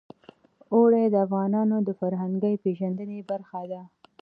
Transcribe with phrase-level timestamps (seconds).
[0.73, 3.81] اوړي د افغانانو د فرهنګي پیژندنې برخه ده.